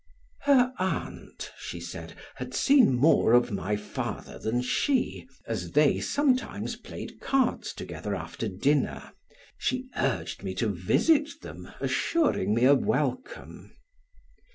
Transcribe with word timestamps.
Her 0.45 0.73
aunt, 0.79 1.51
she 1.59 1.79
said, 1.79 2.15
had 2.33 2.55
seen 2.55 2.95
more 2.95 3.33
of 3.33 3.51
my 3.51 3.75
father 3.75 4.39
than 4.39 4.63
she, 4.63 5.27
as 5.45 5.73
they 5.73 5.99
sometimes 5.99 6.75
played 6.75 7.19
cards 7.19 7.71
together 7.71 8.15
after 8.15 8.49
dinner. 8.49 9.11
She 9.59 9.89
urged 9.95 10.41
me 10.41 10.55
to 10.55 10.69
visit 10.69 11.41
them, 11.43 11.69
assuring 11.79 12.55
me 12.55 12.65
a 12.65 12.73
welcome. 12.73 13.75